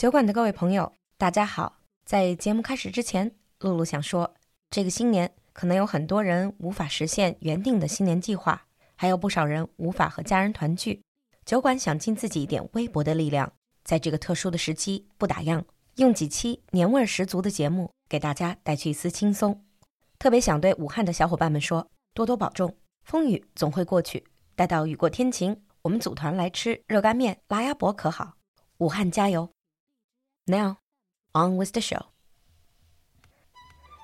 [0.00, 1.76] 酒馆的各位朋友，大家好！
[2.06, 4.32] 在节目开始之前，露露想说，
[4.70, 8.64] 这个新年可能有很多人无法实现原定的新年计划，
[8.96, 11.02] 还有不少人无法和家人团聚。
[11.44, 13.52] 酒馆想尽自己一点微薄的力量，
[13.84, 15.62] 在这个特殊的时期不打烊，
[15.96, 19.62] 用几期年味十足的节目给大家带去一丝轻松。
[20.18, 22.74] 特别想对武汉的小伙伴们说，多多保重，
[23.04, 24.24] 风雨总会过去。
[24.56, 28.36] 待到雨过天晴，我们组团来吃热干面、拉鸭脖，可好？
[28.78, 29.46] 武汉加油
[30.49, 30.77] ！Now,
[31.33, 32.05] on with the show.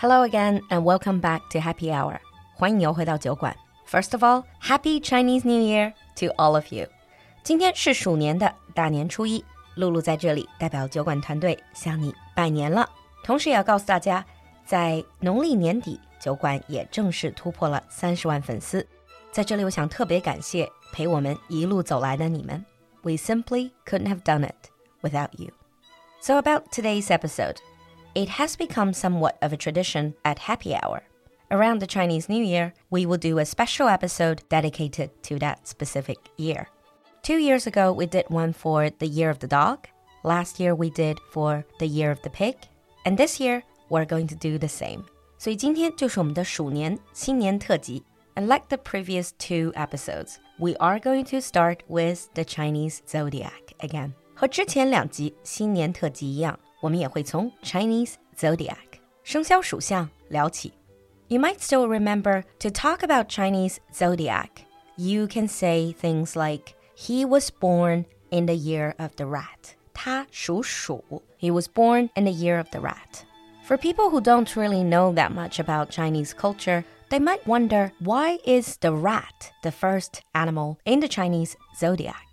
[0.00, 2.18] Hello again and welcome back to Happy Hour.
[2.54, 3.56] 欢迎又回到酒馆。
[3.88, 6.88] First of all, Happy Chinese New Year to all of you.
[7.42, 9.44] 今天是鼠年的大年初一，
[9.76, 12.88] 露露在这里代表酒馆团队向你拜年了。
[13.22, 14.24] 同时也要告诉大家，
[14.66, 18.86] 在农历年底，酒馆也正式突破了三十万粉丝。
[19.30, 22.64] 在这里，我想特别感谢陪我们一路走来的你们。
[23.02, 24.70] We simply couldn't have done it
[25.02, 25.52] without you.
[26.20, 27.60] So, about today's episode,
[28.14, 31.02] it has become somewhat of a tradition at happy hour.
[31.50, 36.18] Around the Chinese New Year, we will do a special episode dedicated to that specific
[36.36, 36.68] year.
[37.22, 39.86] Two years ago, we did one for the Year of the Dog.
[40.22, 42.56] Last year, we did for the Year of the Pig.
[43.04, 45.04] And this year, we're going to do the same.
[45.38, 48.02] 所以今天就是我们的鼠年新年特辑.
[48.34, 53.74] And like the previous two episodes, we are going to start with the Chinese zodiac
[53.80, 54.14] again.
[54.38, 58.76] 和之前两集新年特辑一样，我们也会从 Chinese zodiac
[59.22, 60.72] 生肖属相聊起。
[61.28, 64.48] You might still remember to talk about Chinese zodiac.
[64.96, 69.74] You can say things like he was born in the year of the rat.
[69.92, 71.22] 他属鼠.
[71.38, 73.24] He was born in the year of the rat.
[73.66, 78.38] For people who don't really know that much about Chinese culture, they might wonder why
[78.44, 82.27] is the rat the first animal in the Chinese zodiac?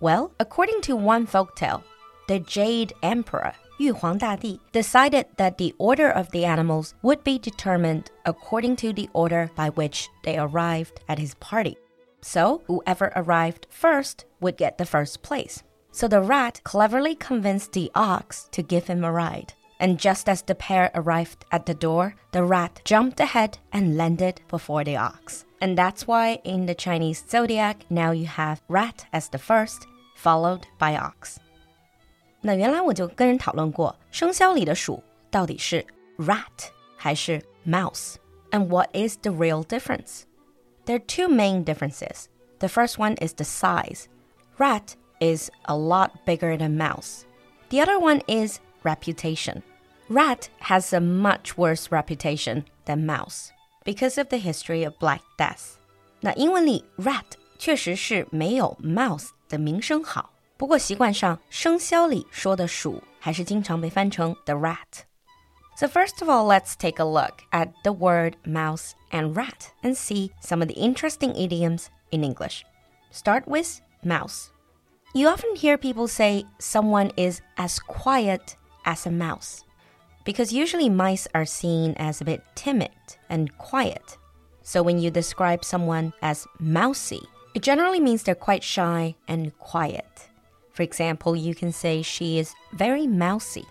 [0.00, 1.82] Well, according to one folktale,
[2.28, 8.10] the Jade Emperor, Yu Huangdadi, decided that the order of the animals would be determined
[8.24, 11.76] according to the order by which they arrived at his party.
[12.20, 15.62] So, whoever arrived first would get the first place.
[15.90, 19.54] So the rat cleverly convinced the ox to give him a ride.
[19.80, 24.42] And just as the pair arrived at the door, the rat jumped ahead and landed
[24.48, 25.44] before the ox.
[25.59, 30.63] And that's why in the Chinese zodiac, now you have rat as the first, followed
[30.77, 31.37] by ox.
[32.41, 35.01] 那原来我就跟人讨论过，生肖里的鼠
[35.31, 35.85] 到底是
[36.17, 38.15] rat 还是 mouse,
[38.51, 40.23] and what is the real difference?
[40.85, 42.25] There are two main differences.
[42.59, 44.07] The first one is the size.
[44.57, 47.23] Rat is a lot bigger than mouse.
[47.69, 49.63] The other one is reputation.
[50.09, 53.53] Rat has a much worse reputation than mouse
[53.87, 55.77] because of the history of Black Death.
[56.21, 57.25] 那英文里 rat
[57.57, 68.35] 确实是没有 mouse 的名声好，不过习惯上生肖里说的鼠还是经常被翻成 the rat。So first of all, let's take a look at the word
[68.45, 72.63] mouse and rat and see some of the interesting idioms in English.
[73.11, 74.49] Start with mouse.
[75.13, 79.63] You often hear people say someone is as quiet as a mouse
[80.28, 82.90] because usually mice are seen as a bit timid
[83.30, 84.18] and quiet.
[84.62, 87.22] So when you describe someone as mousy,
[87.54, 90.28] it generally means they're quite shy and quiet.
[90.74, 93.64] For example, you can say she is very mousy.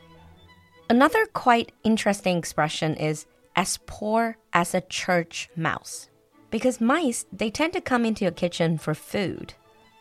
[0.89, 6.09] Another quite interesting expression is as poor as a church mouse.
[6.49, 9.53] Because mice, they tend to come into a kitchen for food.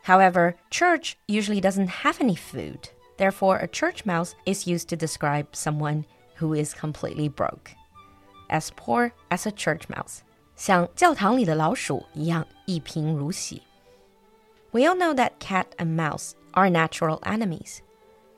[0.04, 2.88] However, church usually doesn't have any food.
[3.18, 6.06] Therefore, a church mouse is used to describe someone
[6.39, 7.71] who is completely broke.
[8.49, 10.19] As poor as a church mouse.
[10.55, 13.63] 像教堂里的老鼠一样一贫如洗。
[14.71, 17.79] We all know that cat and mouse are natural enemies.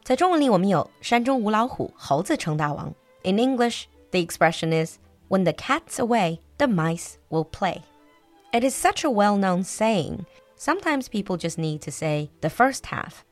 [0.03, 2.93] 在中文里，我们有山中无老虎，猴子称大王。
[3.23, 4.97] In English, the expression is
[5.29, 7.81] "When the cat's away, the mice will play."
[8.51, 10.25] It is such a well-known saying.
[10.57, 13.23] Sometimes people just need to say the first half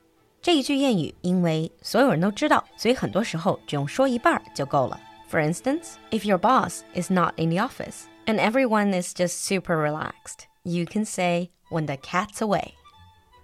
[0.46, 5.00] 这一句谚语，因为所有人都知道，所以很多时候只用说一半就够了。
[5.30, 10.46] For instance, if your boss is not in the office and everyone is just super relaxed,
[10.64, 12.74] you can say when the cat's away.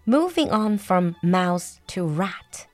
[0.06, 2.65] Moving on from mouse to rat.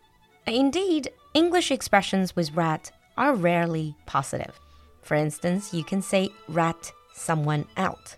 [0.46, 4.54] Indeed, English expressions with rat are rarely positive.
[5.02, 8.16] For instance, you can say rat someone out.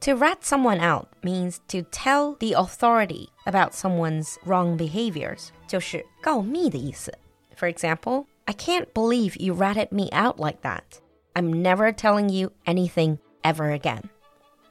[0.00, 7.12] To rat someone out means to tell the authority about someone's wrong behaviors, 就是告密的意思.
[7.56, 11.00] For example, I can't believe you ratted me out like that.
[11.34, 14.10] I'm never telling you anything ever again.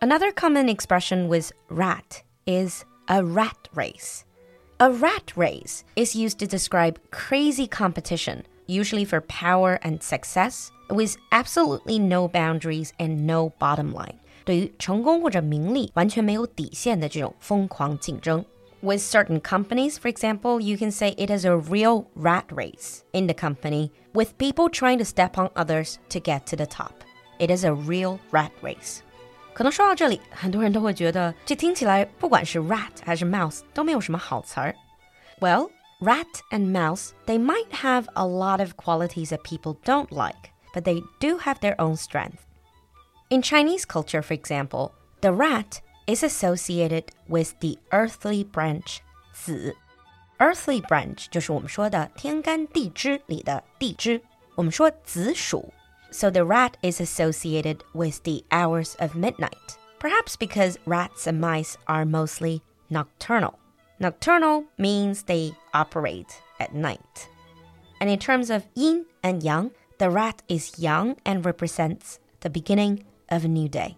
[0.02, 4.24] Another common expression with rat is a rat race.
[4.80, 11.18] A rat race is used to describe crazy competition, usually for power and success, with
[11.32, 14.20] absolutely no boundaries and no bottom line.
[14.44, 18.44] 对于成功或者名利完全没有底线的这种疯狂竞争。
[18.82, 23.34] With certain companies, for example, you can say it is a real rat race in the
[23.34, 26.92] company with people trying to step on others to get to the top.
[27.40, 29.00] It is a real rat race.
[29.54, 34.76] 可能说到这里，很多人都会觉得这听起来不管是 rat 还是 mouse 都没有什么好词儿。
[35.40, 35.70] Well,
[36.00, 40.84] rat and mouse, they might have a lot of qualities that people don't like, but
[40.84, 42.40] they do have their own strength.
[43.30, 44.92] In Chinese culture, for example,
[45.22, 49.00] the rat is associated with the earthly branch
[49.34, 49.76] 子。
[50.38, 54.22] Earthly branch 就是我们说的天干地支里的地支，
[54.56, 55.74] 我们说子属。
[56.12, 62.06] So the rat is associated with the hours of midnight, perhaps because rats and mice are
[62.06, 63.56] mostly nocturnal.
[63.98, 67.28] Nocturnal means they operate at night.
[68.00, 73.06] And in terms of yin and yang, the rat is young and represents the beginning
[73.30, 73.98] of a new day.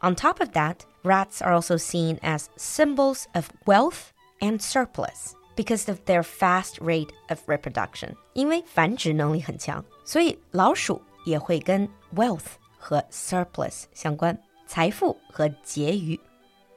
[0.00, 5.88] On top of that, rats are also seen as symbols of wealth and surplus because
[5.88, 8.16] of their fast rate of reproduction.
[8.34, 14.36] 因为繁殖能力很强，所以老鼠也会跟 wealth 和 surplus 相关，
[14.66, 16.18] 财富和结余。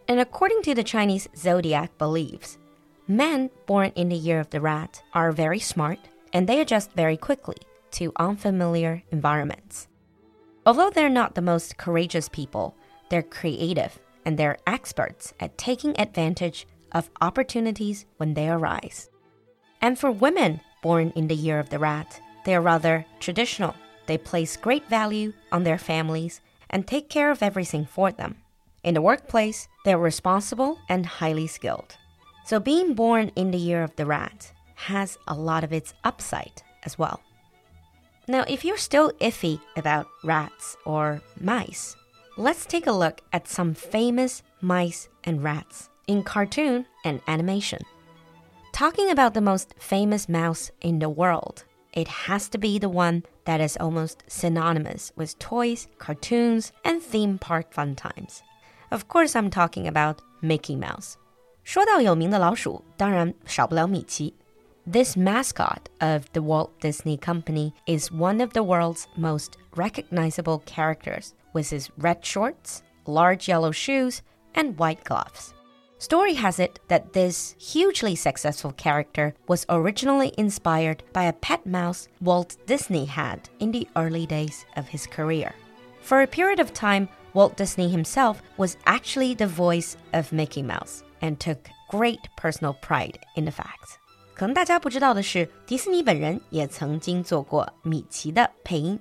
[0.07, 2.57] And according to the Chinese zodiac beliefs,
[3.07, 5.97] men born in the year of the rat are very smart
[6.31, 7.57] and they adjust very quickly
[7.91, 9.88] to unfamiliar environments.
[10.66, 12.76] Although they're not the most courageous people,
[13.08, 19.08] they're creative and they're experts at taking advantage of opportunities when they arise.
[19.80, 23.74] And for women born in the year of the rat, they are rather traditional.
[24.06, 28.36] They place great value on their families and take care of everything for them.
[28.82, 31.96] In the workplace, they're responsible and highly skilled.
[32.44, 36.62] So being born in the year of the rat has a lot of its upside
[36.82, 37.20] as well.
[38.29, 41.95] Now, if you're still iffy about rats or mice,
[42.38, 47.81] let's take a look at some famous mice and rats in cartoon and animation.
[48.73, 51.63] Talking about the most famous mouse in the world,
[51.94, 57.38] it has to be the one that is almost synonymous with toys, cartoons, and theme
[57.38, 58.44] park fun times.
[58.91, 61.15] Of course, I'm talking about Mickey Mouse.
[61.63, 64.33] 说到有名的老鼠，当然少不了米奇。
[64.86, 71.34] This mascot of the Walt Disney Company is one of the world's most recognizable characters
[71.52, 74.22] with his red shorts, large yellow shoes,
[74.54, 75.54] and white gloves.
[75.98, 82.08] Story has it that this hugely successful character was originally inspired by a pet mouse
[82.22, 85.54] Walt Disney had in the early days of his career.
[86.00, 91.04] For a period of time, Walt Disney himself was actually the voice of Mickey Mouse
[91.20, 93.98] and took great personal pride in the fact.
[94.39, 99.00] 可能大家不知道的是，迪士尼本人也曾经做过米奇的配音。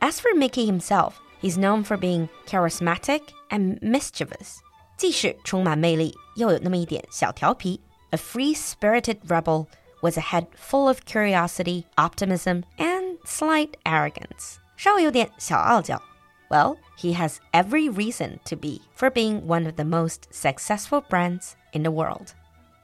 [0.00, 4.58] As for Mickey himself, he's known for being charismatic and mischievous，
[4.98, 7.80] 既是充满魅力，又有那么一点小调皮。
[8.10, 9.66] A free-spirited rebel
[10.00, 16.00] with a head full of curiosity, optimism, and slight arrogance，稍微有点小傲娇。
[16.48, 21.82] Well, he has every reason to be for being one of the most successful brands in
[21.82, 22.28] the world.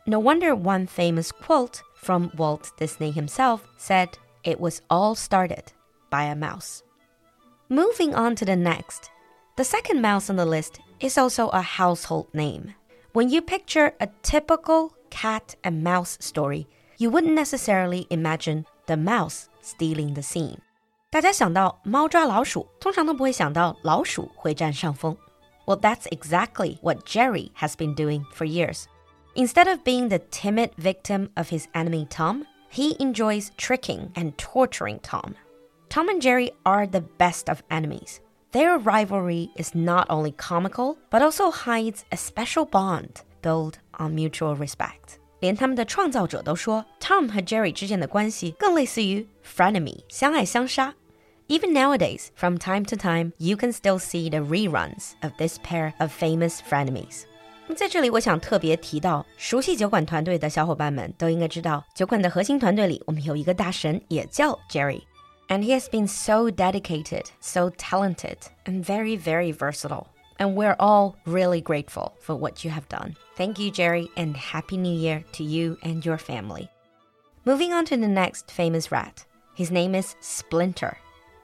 [0.07, 4.09] No wonder one famous quote from Walt Disney himself said
[4.43, 5.73] it was all started
[6.11, 6.83] by a mouse.
[7.69, 9.11] Moving on to the next.
[9.57, 12.75] The second mouse on the list is also a household name.
[13.13, 16.67] When you picture a typical cat and mouse story,
[16.99, 20.59] you wouldn't necessarily imagine the mouse stealing the scene.
[21.11, 25.17] 大家想到猫抓老鼠，通常都不会想到老鼠会占上风。
[25.67, 28.87] Well, that's exactly what Jerry has been doing for years.
[29.37, 34.99] Instead of being the timid victim of his enemy Tom, he enjoys tricking and torturing
[35.01, 35.35] Tom.
[35.89, 38.21] Tom and Jerry are the best of enemies.
[38.53, 44.55] Their rivalry is not only comical, but also hides a special bond built on mutual
[44.57, 45.19] respect.
[45.41, 50.95] 连他们的创造者都说，Tom 和 Jerry 之间的关系更类似于 frenemy，相爱相杀。
[51.49, 56.13] Even nowadays, from time to time, you can still see the reruns of this pair of
[56.13, 57.25] famous frenemies.
[57.75, 70.07] 在这里，我想特别提到，熟悉酒馆团队的小伙伴们都应该知道，酒馆的核心团队里，我们有一个大神，也叫 Jerry。And he has been so dedicated, so talented, and very, very versatile.
[70.39, 73.15] And we're all really grateful for what you have done.
[73.37, 76.69] Thank you, Jerry, and Happy New Year to you and your family.
[77.45, 79.25] Moving on to the next famous rat.
[79.55, 80.97] His name is Splinter.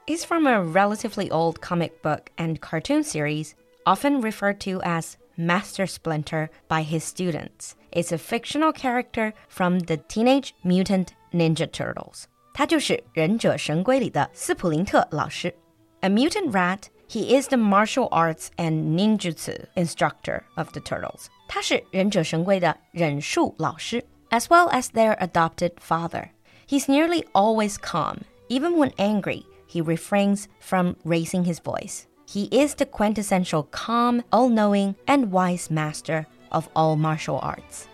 [0.07, 3.53] He's from a relatively old comic book and cartoon series,
[3.85, 9.97] often referred to as Master Splinter by his students is a fictional character from the
[9.97, 12.25] Teenage Mutant Ninja Turtles.
[12.53, 15.55] 他就是忍者神龟里的斯普林特老师。
[16.01, 21.27] A mutant rat, he is the martial arts and ninjutsu instructor of the turtles.
[21.47, 26.29] 他是忍者神龟的忍术老师，as well as their adopted father.
[26.67, 28.23] He's nearly always calm.
[28.49, 32.03] Even when angry, he refrains from raising his voice.
[32.26, 37.88] He is the quintessential calm, all knowing, and wise master of all martial arts.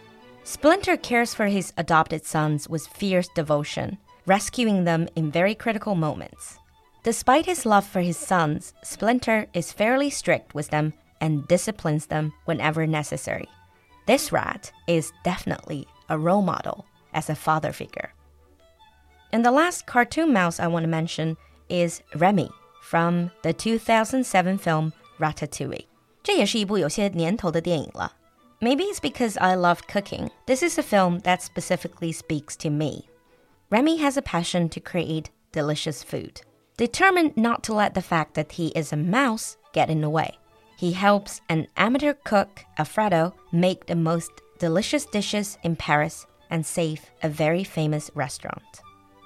[0.44, 6.58] Splinter cares for his adopted sons with fierce devotion, rescuing them in very critical moments.
[7.02, 12.32] Despite his love for his sons, Splinter is fairly strict with them and disciplines them
[12.44, 13.48] whenever necessary.
[14.06, 18.12] This rat is definitely a role model as a father figure.
[19.32, 21.36] And the last cartoon mouse I want to mention
[21.68, 22.50] is Remy
[22.81, 25.85] from the 2007 film Ratatouille.
[26.23, 28.13] 这也是一部有些年头的电影了。
[28.59, 30.29] Maybe it's because I love cooking.
[30.45, 33.09] This is a film that specifically speaks to me.
[33.69, 36.41] Remy has a passion to create delicious food.
[36.77, 40.37] Determined not to let the fact that he is a mouse get in the way,
[40.77, 47.11] he helps an amateur cook, Alfredo, make the most delicious dishes in Paris and save
[47.23, 48.81] a very famous restaurant.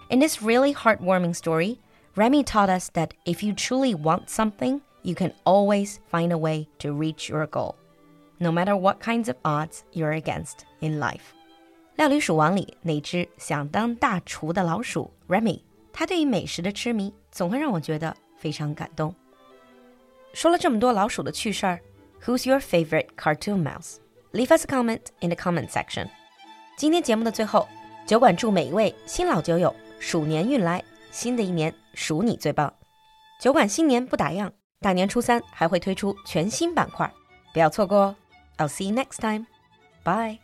[0.10, 1.80] In this really heartwarming story,
[2.16, 6.68] Remy taught us that if you truly want something, you can always find a way
[6.80, 7.75] to reach your goal,
[8.39, 11.34] no matter what kinds of odds you're against in life.
[11.96, 15.62] 料理鼠王里那只想当大厨的老鼠 Remy，
[15.94, 19.13] 它对于美食的痴迷总会让我觉得非常感动。
[20.34, 21.80] 说了这么多老鼠的趣事儿，
[22.25, 23.98] Who's your favorite cartoon mouse?
[24.32, 26.08] Leave us a comment in the comment section.
[26.78, 27.68] 今天节目的最后，
[28.06, 30.84] 酒馆祝每一位新老酒友鼠年运来，
[31.14, 32.75] 新的一年属你最棒。
[33.40, 37.09] 酒馆新年不打烊，大年初三还会推出全新板块，
[37.52, 38.16] 不要错过哦。
[38.59, 39.47] I'll see you next time.
[40.02, 40.44] Bye.